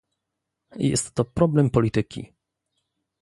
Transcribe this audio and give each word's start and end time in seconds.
Jest 0.75 1.11
to 1.15 1.25
problem 1.25 1.69
polityki 1.69 2.33